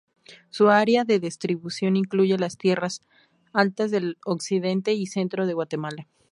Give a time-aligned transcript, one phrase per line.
[0.49, 3.01] Su área de distribución incluye las tierras
[3.53, 6.07] altas del occidente y centro de Guatemala.